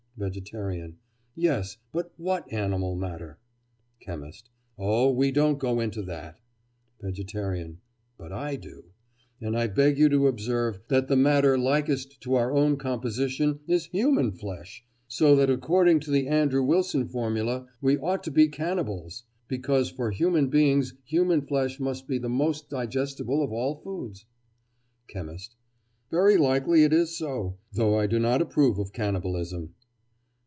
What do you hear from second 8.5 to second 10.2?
do; and I beg you